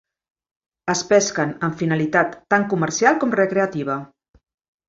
[0.93, 3.99] Es pesquen amb finalitat tant comercial com recreativa.